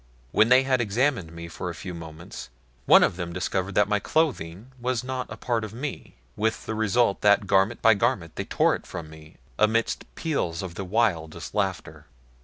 [0.31, 2.49] When they had examined me for a few moments
[2.87, 6.73] one of them discovered that my clothing was not a part of me, with the
[6.73, 11.53] result that garment by garment they tore it from me amidst peals of the wildest
[11.53, 12.07] laughter.